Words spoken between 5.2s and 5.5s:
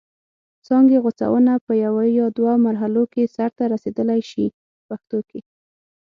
کې.